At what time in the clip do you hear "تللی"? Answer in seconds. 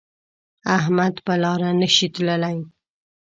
2.13-2.57